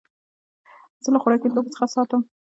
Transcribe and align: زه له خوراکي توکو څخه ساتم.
زه 1.03 1.09
له 1.13 1.19
خوراکي 1.21 1.49
توکو 1.53 1.73
څخه 1.75 1.87
ساتم. 1.93 2.21